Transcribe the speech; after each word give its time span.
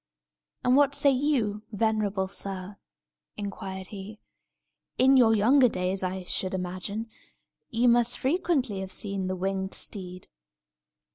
"And 0.63 0.75
what 0.75 0.95
say 0.95 1.11
you, 1.11 1.61
venerable 1.71 2.27
sir?" 2.27 2.77
inquired 3.37 3.89
he, 3.89 4.19
"In 4.97 5.15
your 5.15 5.35
younger 5.35 5.67
days, 5.69 6.01
I 6.01 6.23
should 6.23 6.55
imagine, 6.55 7.05
you 7.69 7.87
must 7.87 8.17
frequently 8.17 8.79
have 8.79 8.91
seen 8.91 9.27
the 9.27 9.35
winged 9.35 9.75
steed!" 9.75 10.27